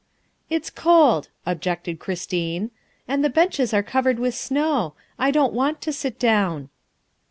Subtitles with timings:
[0.49, 2.71] ''"It's cold," objected Christine,"
[3.07, 4.95] and the benches are covered with snow.
[5.19, 6.69] I don 't want to sit down.